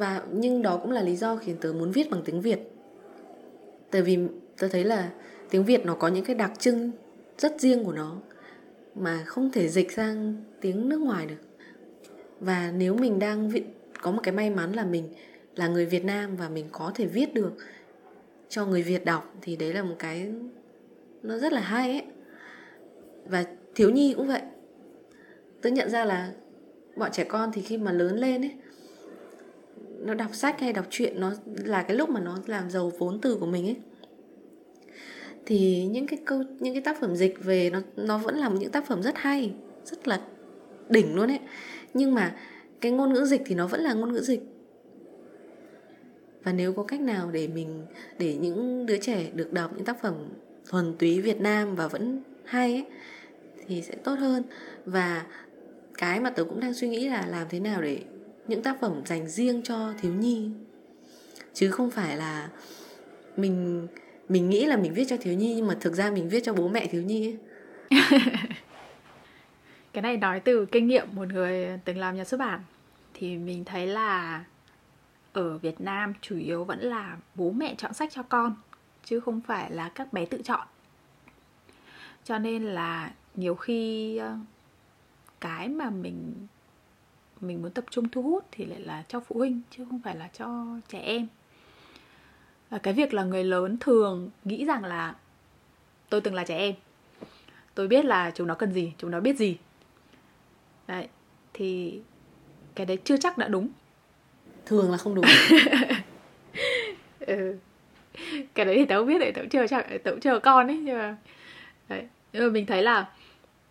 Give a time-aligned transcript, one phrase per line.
[0.00, 2.72] và nhưng đó cũng là lý do khiến tớ muốn viết bằng tiếng Việt.
[3.90, 4.18] Tại vì
[4.58, 5.10] tớ thấy là
[5.50, 6.90] tiếng Việt nó có những cái đặc trưng
[7.38, 8.16] rất riêng của nó,
[8.94, 11.68] mà không thể dịch sang tiếng nước ngoài được.
[12.40, 13.48] Và nếu mình đang
[14.02, 15.08] có một cái may mắn là mình
[15.56, 17.52] là người Việt Nam và mình có thể viết được
[18.48, 20.32] cho người Việt đọc thì đấy là một cái
[21.22, 22.04] nó rất là hay ấy.
[23.24, 23.44] Và
[23.74, 24.42] thiếu nhi cũng vậy.
[25.62, 26.32] Tôi nhận ra là
[26.96, 28.54] bọn trẻ con thì khi mà lớn lên ấy,
[29.98, 31.32] nó đọc sách hay đọc truyện nó
[31.64, 33.76] là cái lúc mà nó làm giàu vốn từ của mình ấy.
[35.46, 38.70] Thì những cái câu, những cái tác phẩm dịch về nó nó vẫn là những
[38.70, 40.20] tác phẩm rất hay, rất là
[40.88, 41.40] đỉnh luôn ấy.
[41.94, 42.36] Nhưng mà
[42.80, 44.42] cái ngôn ngữ dịch thì nó vẫn là ngôn ngữ dịch.
[46.42, 47.86] Và nếu có cách nào để mình
[48.18, 50.14] để những đứa trẻ được đọc những tác phẩm
[50.68, 52.84] thuần túy Việt Nam và vẫn hay ấy,
[53.66, 54.42] thì sẽ tốt hơn.
[54.84, 55.26] Và
[55.98, 58.00] cái mà tớ cũng đang suy nghĩ là làm thế nào để
[58.48, 60.50] những tác phẩm dành riêng cho thiếu nhi.
[61.54, 62.48] Chứ không phải là
[63.36, 63.86] mình
[64.28, 66.52] mình nghĩ là mình viết cho thiếu nhi nhưng mà thực ra mình viết cho
[66.52, 67.36] bố mẹ thiếu nhi
[67.90, 68.00] ấy.
[69.92, 72.60] cái này nói từ kinh nghiệm một người từng làm nhà xuất bản.
[73.14, 74.44] Thì mình thấy là
[75.32, 78.54] ở Việt Nam chủ yếu vẫn là bố mẹ chọn sách cho con,
[79.04, 80.66] chứ không phải là các bé tự chọn.
[82.24, 84.36] Cho nên là nhiều khi ờ,
[85.40, 86.46] cái mà mình
[87.40, 90.16] mình muốn tập trung thu hút thì lại là cho phụ huynh, chứ không phải
[90.16, 91.26] là cho trẻ em.
[92.70, 95.14] Và cái việc là người lớn thường nghĩ rằng là,
[96.08, 96.74] tôi từng là trẻ em.
[97.74, 99.58] Tôi biết là chúng nó cần gì, chúng nó biết gì
[100.90, 101.08] đấy
[101.54, 102.00] thì
[102.74, 103.68] cái đấy chưa chắc đã đúng.
[104.66, 105.24] Thường là không đúng.
[107.20, 107.56] Ừ.
[108.54, 110.98] cái đấy thì tớ không biết đấy tớ chờ chắc tớ chờ con ấy nhưng
[110.98, 111.16] mà
[111.88, 112.06] đấy.
[112.32, 113.08] Nhưng mà mình thấy là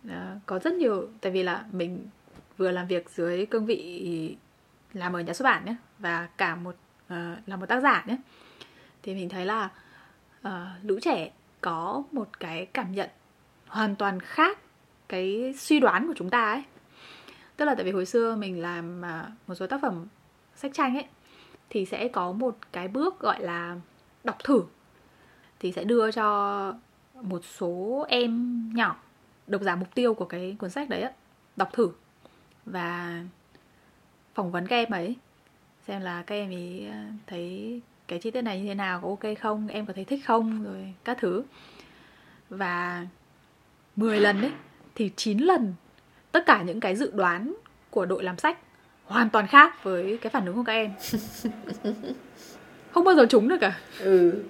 [0.06, 0.12] uh,
[0.46, 2.06] có rất nhiều tại vì là mình
[2.56, 4.36] vừa làm việc dưới cương vị
[4.92, 6.76] làm ở nhà xuất bản nhé và cả một
[7.06, 8.16] uh, là một tác giả nhé
[9.02, 9.68] thì mình thấy là
[10.46, 11.30] uh, lũ trẻ
[11.60, 13.10] có một cái cảm nhận
[13.66, 14.58] hoàn toàn khác
[15.08, 16.62] cái suy đoán của chúng ta ấy
[17.60, 20.06] tức là tại vì hồi xưa mình làm à, một số tác phẩm
[20.54, 21.04] sách tranh ấy,
[21.70, 23.76] thì sẽ có một cái bước gọi là
[24.24, 24.62] đọc thử.
[25.58, 26.74] Thì sẽ đưa cho
[27.22, 28.96] một số em nhỏ
[29.46, 31.12] độc giả mục tiêu của cái cuốn sách đấy á,
[31.56, 31.90] đọc thử
[32.66, 33.22] và
[34.34, 35.16] phỏng vấn các em ấy,
[35.86, 39.08] xem là các em ấy à, thấy cái chi tiết này như thế nào, có
[39.08, 41.42] ok không, em có thấy thích không, rồi các thứ.
[42.50, 43.06] Và
[43.96, 44.52] 10 lần ấy,
[44.94, 45.74] thì 9 lần
[46.32, 47.54] tất cả những cái dự đoán
[47.90, 48.58] của đội làm sách
[49.04, 50.90] hoàn toàn khác với cái phản ứng của các em.
[52.90, 53.78] Không bao giờ trúng được cả.
[53.98, 54.44] Ừ.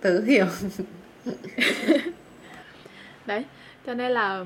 [0.00, 0.46] Tớ hiểu.
[3.26, 3.44] Đấy
[3.86, 4.44] cho nên là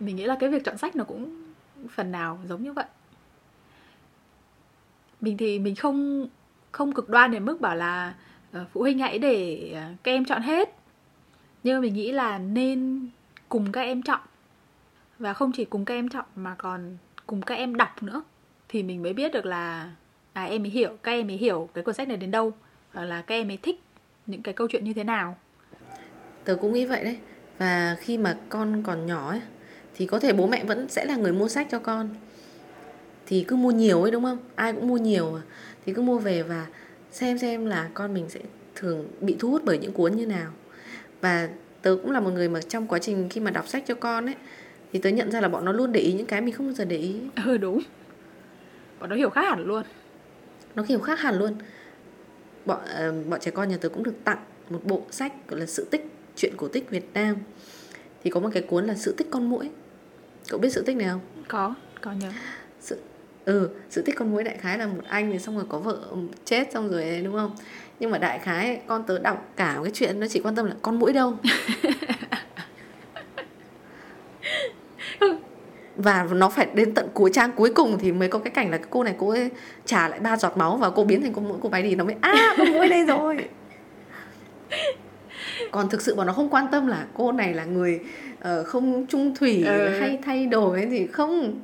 [0.00, 1.52] mình nghĩ là cái việc chọn sách nó cũng
[1.90, 2.84] phần nào giống như vậy.
[5.20, 6.28] Mình thì mình không
[6.72, 8.14] không cực đoan đến mức bảo là
[8.56, 10.74] uh, phụ huynh hãy để uh, các em chọn hết.
[11.62, 13.08] Nhưng mình nghĩ là nên
[13.48, 14.20] cùng các em chọn
[15.20, 18.22] và không chỉ cùng các em chọn mà còn cùng các em đọc nữa.
[18.68, 19.92] Thì mình mới biết được là
[20.32, 22.52] à em ấy hiểu, các em ấy hiểu cái cuốn sách này đến đâu,
[22.92, 23.80] hoặc là các em ấy thích
[24.26, 25.36] những cái câu chuyện như thế nào.
[26.44, 27.18] Tớ cũng nghĩ vậy đấy.
[27.58, 29.40] Và khi mà con còn nhỏ ấy,
[29.94, 32.08] thì có thể bố mẹ vẫn sẽ là người mua sách cho con.
[33.26, 34.38] Thì cứ mua nhiều ấy, đúng không?
[34.54, 35.42] Ai cũng mua nhiều à.
[35.86, 36.66] thì cứ mua về và
[37.10, 38.40] xem xem là con mình sẽ
[38.74, 40.52] thường bị thu hút bởi những cuốn như nào.
[41.20, 41.48] Và
[41.82, 44.26] tớ cũng là một người mà trong quá trình khi mà đọc sách cho con
[44.26, 44.34] ấy
[44.92, 46.74] thì tớ nhận ra là bọn nó luôn để ý những cái mình không bao
[46.74, 47.16] giờ để ý.
[47.44, 47.80] Ừ đúng.
[49.00, 49.82] Bọn nó hiểu khác hẳn luôn.
[50.74, 51.54] Nó hiểu khác hẳn luôn.
[52.64, 55.66] Bọn uh, bọn trẻ con nhà tớ cũng được tặng một bộ sách gọi là
[55.66, 56.06] sự tích
[56.36, 57.36] chuyện cổ tích Việt Nam.
[58.24, 59.70] Thì có một cái cuốn là sự tích con muỗi.
[60.48, 61.20] Cậu biết sự tích này không?
[61.48, 62.28] Có có nhớ.
[62.80, 62.98] Sự
[63.44, 65.98] ừ sự tích con muỗi đại khái là một anh thì xong rồi có vợ
[66.44, 67.56] chết xong rồi đúng không?
[68.00, 70.74] Nhưng mà đại khái con tớ đọc cả cái chuyện nó chỉ quan tâm là
[70.82, 71.36] con mũi đâu
[76.02, 78.78] và nó phải đến tận cuối trang cuối cùng thì mới có cái cảnh là
[78.90, 79.50] cô này cô ấy
[79.84, 82.04] trả lại ba giọt máu và cô biến thành con mũi cô bay đi nó
[82.04, 83.48] mới à con mũi đây rồi.
[85.70, 88.00] Còn thực sự bọn nó không quan tâm là cô này là người
[88.38, 89.88] uh, không trung thủy ừ.
[89.88, 91.60] hay thay đổi gì không.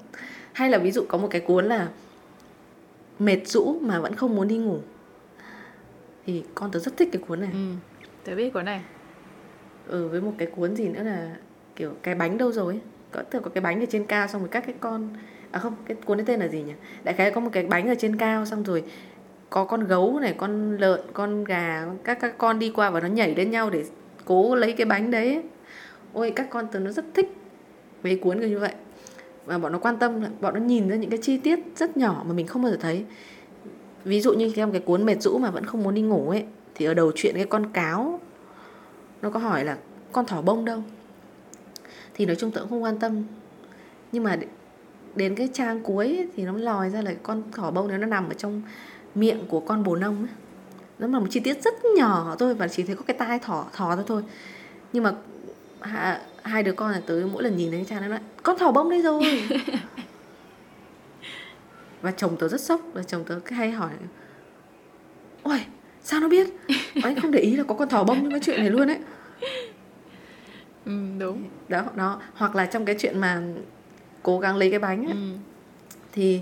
[0.52, 1.88] Hay là ví dụ có một cái cuốn là
[3.18, 4.78] mệt rũ mà vẫn không muốn đi ngủ.
[6.26, 7.50] Thì con tớ rất thích cái cuốn này.
[7.52, 7.58] Ừ,
[8.24, 8.80] tớ biết cuốn này.
[9.86, 11.36] Ừ với một cái cuốn gì nữa là
[11.76, 12.80] kiểu cái bánh đâu rồi
[13.16, 15.08] có, thường có cái bánh ở trên cao xong rồi các cái con
[15.50, 16.72] à không, cái cuốn tên là gì nhỉ?
[17.04, 18.84] Đại khái có một cái bánh ở trên cao xong rồi
[19.50, 23.08] có con gấu này, con lợn, con gà, các các con đi qua và nó
[23.08, 23.84] nhảy lên nhau để
[24.24, 25.42] cố lấy cái bánh đấy.
[26.12, 27.36] Ôi, các con từ nó rất thích
[28.02, 28.72] mấy cuốn như vậy.
[29.44, 32.24] Và bọn nó quan tâm, bọn nó nhìn ra những cái chi tiết rất nhỏ
[32.26, 33.04] mà mình không bao giờ thấy.
[34.04, 36.44] Ví dụ như trong cái cuốn mệt rũ mà vẫn không muốn đi ngủ ấy,
[36.74, 38.20] thì ở đầu chuyện cái con cáo,
[39.22, 39.76] nó có hỏi là
[40.12, 40.82] con thỏ bông đâu?
[42.16, 43.22] Thì nói chung tớ cũng không quan tâm.
[44.12, 44.36] Nhưng mà
[45.14, 48.06] đến cái trang cuối ấy, thì nó lòi ra là con thỏ bông đấy nó
[48.06, 48.62] nằm ở trong
[49.14, 50.32] miệng của con bồ nông ấy.
[50.98, 53.66] nó là một chi tiết rất nhỏ thôi và chỉ thấy có cái tai thỏ
[53.72, 54.22] thỏ thôi thôi.
[54.92, 55.12] Nhưng mà
[55.80, 58.58] hai, hai đứa con là tới mỗi lần nhìn thấy cái trang nó nói con
[58.58, 59.48] thỏ bông đây rồi.
[62.02, 63.90] Và chồng tớ rất sốc và chồng tớ cứ hay hỏi
[65.42, 65.60] ôi
[66.02, 66.48] sao nó biết?
[67.02, 68.98] Anh không để ý là có con thỏ bông trong cái chuyện này luôn ấy
[70.86, 71.44] ừ, đúng.
[71.68, 72.22] Đó đó.
[72.34, 73.42] Hoặc là trong cái chuyện mà
[74.22, 75.36] cố gắng lấy cái bánh ấy, ừ.
[76.12, 76.40] thì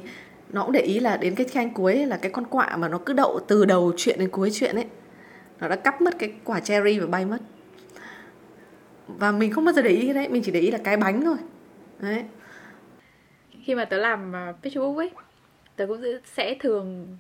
[0.53, 2.89] nó cũng để ý là đến cái khanh cuối ấy, là cái con quạ mà
[2.89, 4.87] nó cứ đậu từ đầu chuyện đến cuối chuyện ấy
[5.61, 7.39] nó đã cắp mất cái quả cherry và bay mất.
[9.09, 10.97] Và mình không bao giờ để ý cái đấy mình chỉ để ý là cái
[10.97, 11.37] bánh thôi.
[11.99, 12.25] Đấy.
[13.63, 15.11] Khi mà tớ làm uh, Facebook ấy
[15.77, 17.17] tớ cũng sẽ thường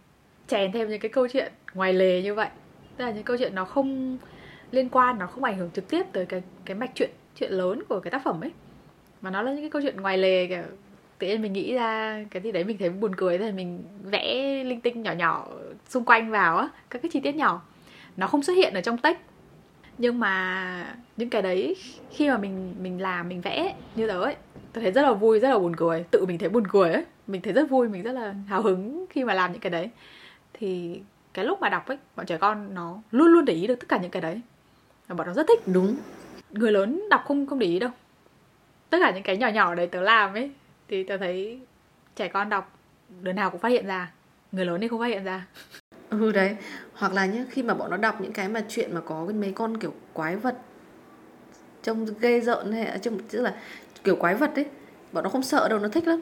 [0.47, 2.49] chèn thêm những cái câu chuyện ngoài lề như vậy.
[2.97, 4.19] Tức là những câu chuyện nó không
[4.70, 7.82] liên quan, nó không ảnh hưởng trực tiếp tới cái cái mạch chuyện chuyện lớn
[7.88, 8.50] của cái tác phẩm ấy.
[9.20, 10.62] Mà nó là những cái câu chuyện ngoài lề, kiểu
[11.19, 14.64] tự nhiên mình nghĩ ra cái gì đấy mình thấy buồn cười thì mình vẽ
[14.64, 15.46] linh tinh nhỏ nhỏ
[15.88, 17.62] xung quanh vào á, các cái chi tiết nhỏ.
[18.16, 19.19] Nó không xuất hiện ở trong text.
[19.99, 21.76] Nhưng mà những cái đấy
[22.11, 24.37] khi mà mình mình làm, mình vẽ như tớ ấy
[24.72, 26.05] tôi thấy rất là vui, rất là buồn cười.
[26.11, 29.06] Tự mình thấy buồn cười ấy, mình thấy rất vui, mình rất là hào hứng
[29.11, 29.90] khi mà làm những cái đấy.
[30.52, 31.00] Thì
[31.34, 33.88] cái lúc mà đọc ấy, bọn trẻ con nó luôn luôn để ý được tất
[33.88, 34.40] cả những cái đấy
[35.09, 35.61] và bọn nó rất thích.
[35.67, 35.97] Đúng.
[36.51, 37.91] Người lớn đọc không không để ý đâu.
[38.91, 40.51] Tất cả những cái nhỏ nhỏ đấy tớ làm ấy
[40.89, 41.61] thì tớ thấy
[42.17, 42.79] trẻ con đọc
[43.23, 44.12] đứa nào cũng phát hiện ra.
[44.53, 45.47] Người lớn thì không phát hiện ra.
[46.11, 46.56] Ừ đấy.
[46.93, 49.53] Hoặc là nhá khi mà bọn nó đọc những cái mà chuyện mà có mấy
[49.53, 50.56] con kiểu quái vật
[51.83, 53.55] trông ghê rợn hay trông tức là
[54.05, 54.67] kiểu quái vật ấy
[55.12, 56.21] bọn nó không sợ đâu nó thích lắm.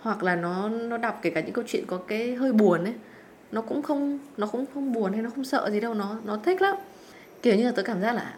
[0.00, 2.94] Hoặc là nó nó đọc kể cả những câu chuyện có cái hơi buồn ấy
[3.52, 6.36] nó cũng không nó cũng không buồn hay nó không sợ gì đâu nó nó
[6.36, 6.76] thích lắm
[7.42, 8.34] kiểu như là tớ cảm giác là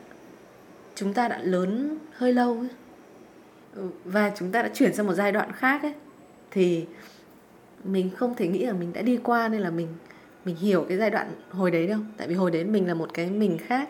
[0.95, 2.69] chúng ta đã lớn hơi lâu ấy.
[3.75, 5.95] Ừ, và chúng ta đã chuyển sang một giai đoạn khác ấy.
[6.51, 6.87] Thì
[7.85, 9.89] mình không thể nghĩ là mình đã đi qua nên là mình
[10.45, 11.99] mình hiểu cái giai đoạn hồi đấy đâu.
[12.17, 13.89] Tại vì hồi đấy mình là một cái mình khác.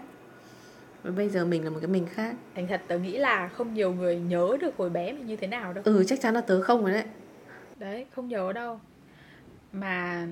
[1.02, 2.34] Và bây giờ mình là một cái mình khác.
[2.54, 5.46] Thành thật tớ nghĩ là không nhiều người nhớ được hồi bé mình như thế
[5.46, 5.84] nào đâu.
[5.84, 7.04] Ừ chắc chắn là tớ không rồi đấy.
[7.76, 8.80] Đấy không nhớ đâu.
[9.72, 10.26] Mà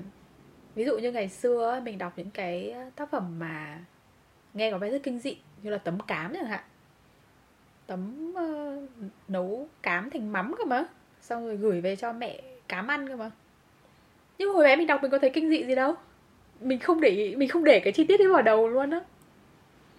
[0.75, 3.79] ví dụ như ngày xưa mình đọc những cái tác phẩm mà
[4.53, 6.63] nghe có vẻ rất kinh dị như là tấm cám chẳng hạn.
[7.87, 8.89] Tấm uh,
[9.27, 10.83] nấu cám thành mắm cơ mà.
[11.21, 13.31] Xong rồi gửi về cho mẹ cám ăn cơ mà.
[14.37, 15.93] Nhưng hồi bé mình đọc mình có thấy kinh dị gì đâu.
[16.59, 19.01] Mình không để mình không để cái chi tiết đấy vào đầu luôn á.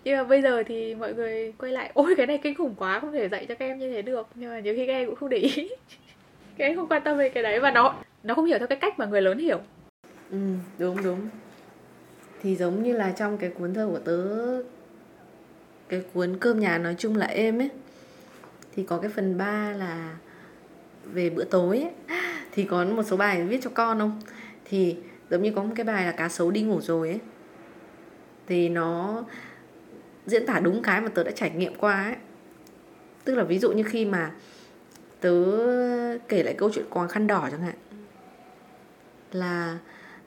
[0.05, 3.01] Nhưng mà bây giờ thì mọi người quay lại ôi cái này kinh khủng quá
[3.01, 4.29] không thể dạy cho các em như thế được.
[4.35, 5.69] Nhưng mà nhiều khi các em cũng không để ý.
[6.59, 8.79] Các em không quan tâm về cái đấy và nó nó không hiểu theo cái
[8.79, 9.61] cách mà người lớn hiểu.
[10.31, 10.39] Ừ
[10.79, 11.29] đúng đúng
[12.43, 14.63] thì giống như là trong cái cuốn thơ của tớ,
[15.89, 17.71] cái cuốn cơm nhà nói chung là êm ấy,
[18.77, 20.17] thì có cái phần 3 là
[21.05, 21.91] về bữa tối ấy.
[22.53, 24.21] thì có một số bài viết cho con không?
[24.65, 24.97] Thì
[25.31, 27.21] giống như có một cái bài là cá sấu đi ngủ rồi ấy.
[28.47, 29.25] Thì nó
[30.27, 32.17] diễn tả đúng cái mà tớ đã trải nghiệm qua ấy.
[33.25, 34.31] Tức là ví dụ như khi mà
[35.21, 35.35] tớ
[36.29, 37.75] kể lại câu chuyện quàng khăn đỏ chẳng hạn,
[39.33, 39.79] là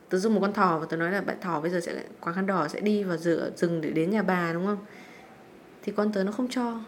[0.10, 2.36] tớ dùng một con thỏ và tớ nói là bạn thỏ bây giờ sẽ quàng
[2.36, 4.78] khăn đỏ sẽ đi vào giữa rừng để đến nhà bà đúng không?
[5.84, 6.80] Thì con tớ nó không cho.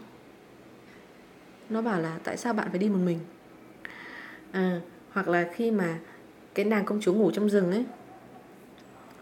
[1.69, 3.19] Nó bảo là tại sao bạn phải đi một mình?
[4.51, 4.81] À,
[5.11, 5.99] hoặc là khi mà
[6.55, 7.85] cái nàng công chúa ngủ trong rừng ấy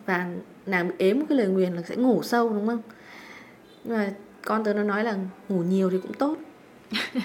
[0.05, 0.29] và
[0.65, 2.81] nàng bị ếm một cái lời nguyền là sẽ ngủ sâu đúng không?
[3.83, 4.13] Nhưng mà
[4.45, 5.17] con tớ nó nói là
[5.49, 6.37] ngủ nhiều thì cũng tốt.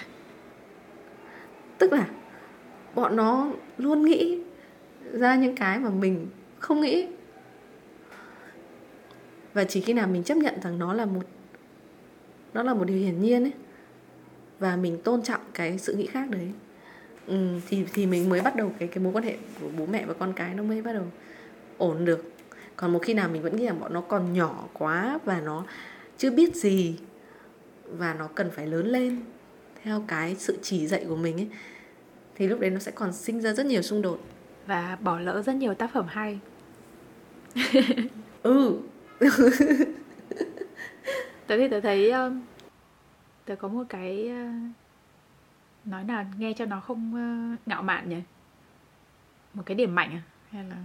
[1.79, 2.07] Tức là
[2.95, 3.49] bọn nó
[3.79, 4.43] luôn nghĩ
[5.13, 6.27] ra những cái mà mình
[6.61, 7.07] không nghĩ.
[9.55, 11.23] Và chỉ khi nào mình chấp nhận rằng nó là một
[12.55, 13.53] nó là một điều hiển nhiên ấy
[14.59, 16.53] và mình tôn trọng cái sự nghĩ khác đấy
[17.27, 17.37] ừ,
[17.69, 20.15] thì thì mình mới bắt đầu cái cái mối quan hệ của bố mẹ và
[20.15, 21.05] con cái nó mới bắt đầu
[21.79, 22.33] ổn được.
[22.77, 25.65] Còn một khi nào mình vẫn nghĩ là bọn nó còn nhỏ quá và nó
[26.19, 26.97] chưa biết gì
[27.85, 29.21] và nó cần phải lớn lên
[29.83, 31.49] theo cái sự chỉ dạy của mình ấy
[32.35, 34.21] thì lúc đấy nó sẽ còn sinh ra rất nhiều xung đột
[34.67, 36.39] và bỏ lỡ rất nhiều tác phẩm hay.
[38.43, 38.81] Ừ.
[41.47, 42.41] Tớ thì tớ thấy um,
[43.45, 48.21] tớ có một cái uh, nói là nghe cho nó không uh, ngạo mạn nhỉ?
[49.55, 50.23] Một cái điểm mạnh à?
[50.51, 50.77] Hay là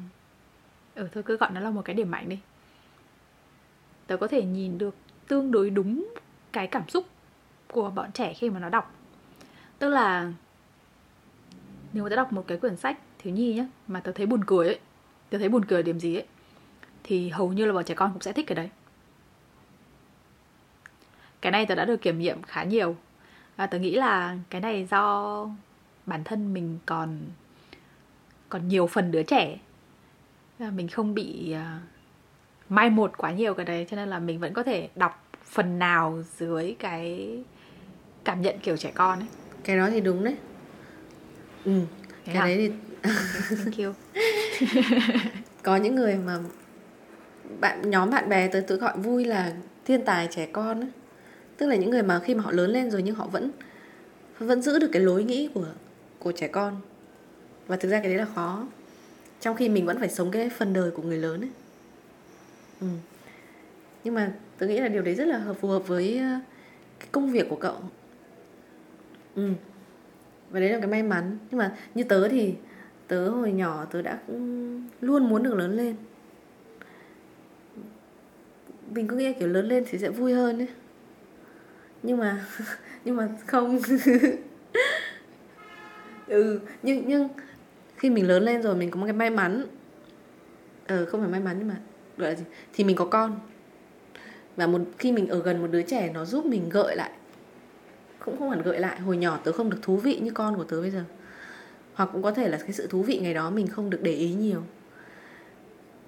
[0.95, 2.39] ừ thôi cứ gọi nó là một cái điểm mạnh đi.
[4.07, 4.95] Tớ có thể nhìn được
[5.27, 6.13] tương đối đúng
[6.51, 7.05] cái cảm xúc
[7.71, 8.93] của bọn trẻ khi mà nó đọc.
[9.79, 10.31] Tức là
[11.93, 14.43] nếu mà tớ đọc một cái quyển sách thiếu nhi nhá mà tớ thấy buồn
[14.45, 14.79] cười ấy
[15.29, 16.25] tớ thấy buồn cười điểm gì ấy
[17.03, 18.69] thì hầu như là bọn trẻ con cũng sẽ thích cái đấy.
[21.41, 22.95] Cái này tớ đã được kiểm nghiệm khá nhiều
[23.55, 25.49] và tớ nghĩ là cái này do
[26.05, 27.19] bản thân mình còn
[28.49, 29.57] còn nhiều phần đứa trẻ
[30.59, 31.81] mình không bị uh,
[32.71, 35.79] mai một quá nhiều cái đấy cho nên là mình vẫn có thể đọc phần
[35.79, 37.37] nào dưới cái
[38.23, 39.27] cảm nhận kiểu trẻ con ấy.
[39.63, 40.35] Cái đó thì đúng đấy.
[41.65, 41.81] Ừ
[42.25, 42.45] cái à?
[42.45, 42.71] đấy thì
[43.49, 43.93] thank you.
[45.63, 46.39] Có những người mà
[47.59, 49.53] bạn, nhóm bạn bè tới tự gọi vui là
[49.85, 50.89] thiên tài trẻ con ấy.
[51.57, 53.51] tức là những người mà khi mà họ lớn lên rồi nhưng họ vẫn
[54.39, 55.65] vẫn giữ được cái lối nghĩ của
[56.19, 56.81] của trẻ con.
[57.67, 58.67] Và thực ra cái đấy là khó.
[59.41, 61.49] Trong khi mình vẫn phải sống cái phần đời của người lớn ấy.
[62.81, 62.87] Ừ.
[64.03, 66.39] nhưng mà tôi nghĩ là điều đấy rất là hợp, phù hợp với ờ,
[66.99, 67.77] cái công việc của cậu.
[69.35, 69.49] Ừ.
[70.49, 71.37] Và đấy là cái may mắn.
[71.51, 72.53] Nhưng mà như tớ thì
[73.07, 74.19] tớ hồi nhỏ tớ đã
[75.01, 75.95] luôn muốn được lớn lên.
[78.91, 80.67] Mình cứ nghĩ kiểu lớn lên thì sẽ vui hơn ấy.
[82.03, 82.45] Nhưng mà
[83.05, 83.79] nhưng mà không.
[86.27, 87.29] Ừ nhưng nhưng
[87.97, 89.65] khi mình lớn lên rồi mình có một cái may mắn.
[90.87, 91.77] Ờ không phải may mắn nhưng mà,
[92.17, 92.43] gọi là gì?
[92.73, 93.39] Thì mình có con.
[94.55, 97.11] Và một, khi mình ở gần một đứa trẻ nó giúp mình gợi lại.
[98.19, 100.63] Cũng không hẳn gợi lại, hồi nhỏ tớ không được thú vị như con của
[100.63, 101.03] tớ bây giờ
[101.95, 104.11] hoặc cũng có thể là cái sự thú vị ngày đó mình không được để
[104.11, 104.61] ý nhiều.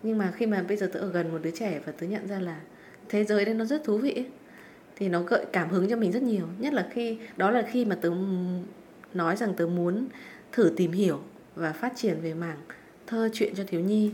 [0.03, 2.27] Nhưng mà khi mà bây giờ tớ ở gần một đứa trẻ và tớ nhận
[2.27, 2.59] ra là
[3.09, 4.25] thế giới đây nó rất thú vị ấy,
[4.95, 6.45] thì nó gợi cảm hứng cho mình rất nhiều.
[6.59, 8.11] Nhất là khi đó là khi mà tớ
[9.13, 10.07] nói rằng tớ muốn
[10.51, 11.21] thử tìm hiểu
[11.55, 12.57] và phát triển về mảng
[13.07, 14.11] thơ chuyện cho thiếu nhi.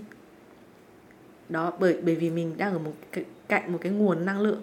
[1.50, 4.62] Đó bởi bởi vì mình đang ở một cái, cạnh một cái nguồn năng lượng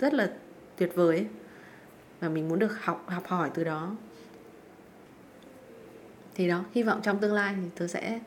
[0.00, 0.30] rất là
[0.76, 1.26] tuyệt vời ấy.
[2.20, 3.96] và mình muốn được học học hỏi từ đó
[6.34, 8.20] thì đó, hy vọng trong tương lai thì tớ sẽ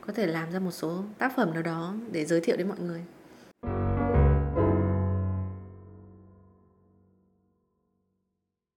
[0.00, 2.78] có thể làm ra một số tác phẩm nào đó để giới thiệu đến mọi
[2.78, 3.04] người.